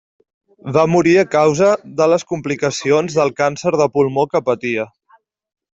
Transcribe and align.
Va 0.77 0.85
morir 0.93 1.13
a 1.21 1.25
causa 1.35 1.69
de 2.01 2.07
les 2.13 2.25
complicacions 2.33 3.19
del 3.21 3.35
càncer 3.43 3.77
de 3.83 3.91
pulmó 3.99 4.29
que 4.35 4.45
patia. 4.51 4.93